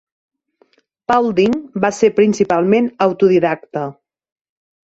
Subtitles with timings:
[1.11, 1.53] Paulding
[1.85, 3.85] va ser principalment autodidacta.